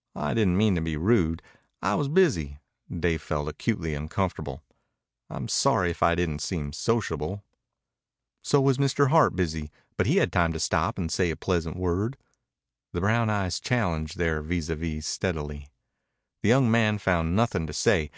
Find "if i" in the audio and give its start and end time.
5.90-6.14